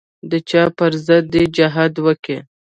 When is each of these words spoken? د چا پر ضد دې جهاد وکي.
د 0.29 0.33
چا 0.49 0.63
پر 0.77 0.91
ضد 1.05 1.23
دې 1.33 1.43
جهاد 1.55 1.93
وکي. 2.05 2.37